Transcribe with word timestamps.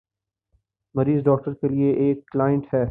مریض 0.95 1.23
ڈاکٹر 1.23 1.53
کے 1.53 1.67
لیے 1.67 1.91
ایک 1.93 2.25
"کلائنٹ" 2.31 2.73
ہے۔ 2.73 2.79